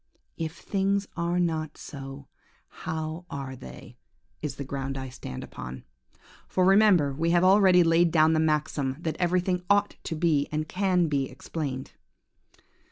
If 0.35 0.57
things 0.57 1.07
are 1.15 1.39
not 1.39 1.77
so, 1.77 2.27
how 2.69 3.25
are 3.29 3.55
they? 3.55 3.97
is 4.41 4.55
the 4.55 4.63
ground 4.63 4.97
I 4.97 5.09
stand 5.09 5.43
upon. 5.43 5.83
For 6.47 6.65
remember 6.65 7.13
we 7.13 7.29
have 7.29 7.43
already 7.43 7.83
laid 7.83 8.09
down 8.09 8.33
the 8.33 8.39
maxim, 8.39 8.97
that 8.99 9.15
everything 9.19 9.61
ought 9.69 9.97
to 10.05 10.15
be 10.15 10.47
and 10.51 10.67
can 10.67 11.07
be 11.07 11.29
explained. 11.29 11.91